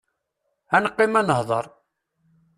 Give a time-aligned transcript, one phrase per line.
[0.75, 1.65] Ad neqqim ad nehder!